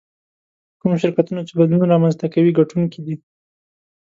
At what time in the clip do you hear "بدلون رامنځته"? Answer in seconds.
1.59-2.25